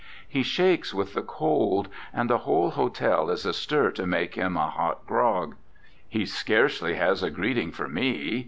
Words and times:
He 0.27 0.41
shakes 0.41 0.95
with 0.95 1.13
the 1.13 1.21
cold, 1.21 1.87
and 2.11 2.27
the 2.27 2.39
whole 2.39 2.71
hotel 2.71 3.29
is 3.29 3.45
astir 3.45 3.91
to 3.91 4.07
make 4.07 4.33
him 4.33 4.57
a 4.57 4.67
hot 4.67 5.05
grog, 5.05 5.53
He 6.09 6.25
scarcely 6.25 6.95
has 6.95 7.21
a 7.21 7.29
greeting 7.29 7.71
for 7.71 7.87
me. 7.87 8.39